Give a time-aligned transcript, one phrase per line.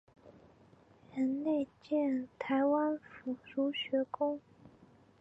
[1.13, 4.41] 任内建台湾府儒学宫。